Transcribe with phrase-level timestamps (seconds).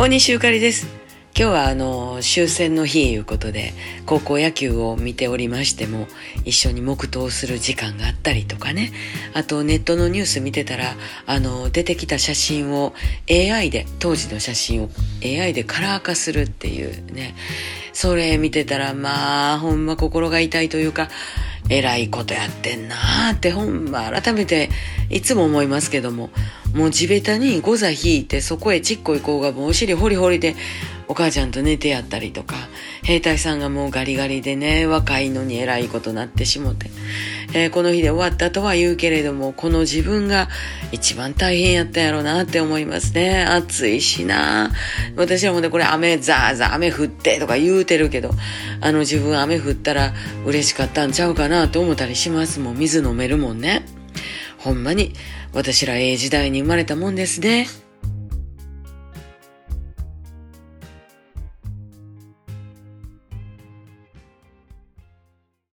[0.00, 0.86] 大西ゆかりです。
[1.36, 3.74] 今日はあの終戦の日いうことで
[4.06, 6.06] 高校野球を見ておりましても
[6.46, 8.92] 一緒に黙祷する時間があったりとかね。
[9.34, 10.94] あとネットのニュース見てたら
[11.26, 12.94] あの出てきた写真を
[13.28, 14.88] AI で当時の写真を
[15.22, 17.34] AI でカラー化するっていうね。
[17.92, 21.10] それ見てたらまあほんま心が痛いというか
[21.68, 24.70] えらいことやってんなーってほんま改めて
[25.10, 26.30] いつも思いますけども。
[26.74, 30.54] もう地べたにゴザ引いてそこへちっこい子がもうお尻ホリホリで
[31.10, 32.54] お母ちゃんと寝てやったりとか
[33.02, 36.88] 兵隊さんがもうガリガリでね若いのにえらいことなってしもて、
[37.52, 40.48] えー、この日で終わったとは言うけれどもこの自分が
[40.92, 43.42] 一番大変やったやろうなって思いますね。
[43.42, 44.70] 暑いしな。
[45.16, 48.30] 私はもねこれ雨ザーザー雨降ってとか言うてるけど
[48.80, 50.12] あの自分雨降ったら
[50.46, 52.78] 嬉しかったんちゃうかなと思ったりしますもん。
[52.78, 53.99] 水飲めるもんね。
[54.60, 55.14] ほんまに
[55.54, 57.66] 私らええ時代に生まれたもんですね。